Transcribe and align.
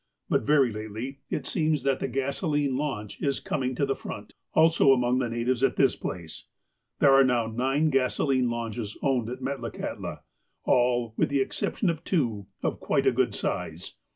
But 0.29 0.41
very 0.47 0.71
lately, 0.73 1.19
it 1.29 1.45
seems, 1.45 1.83
that 1.83 1.99
the 1.99 2.07
gasoline 2.07 2.75
launch 2.75 3.21
is 3.21 3.39
coming 3.39 3.75
to 3.75 3.85
the 3.85 3.95
front, 3.95 4.33
also 4.55 4.93
among 4.93 5.19
the 5.19 5.29
natives 5.29 5.61
at 5.61 5.75
this 5.75 5.95
place. 5.95 6.45
There 6.97 7.13
are 7.13 7.23
now 7.23 7.45
nine 7.45 7.91
gasoline 7.91 8.49
launches 8.49 8.97
owned 9.03 9.29
at 9.29 9.41
Metlakahtla— 9.43 10.21
all, 10.65 11.13
with 11.17 11.29
the 11.29 11.39
ex 11.41 11.59
ception 11.61 11.91
of 11.91 12.03
two, 12.03 12.47
of 12.63 12.79
quite 12.79 13.05
a 13.05 13.11
good 13.11 13.35
size. 13.35 13.93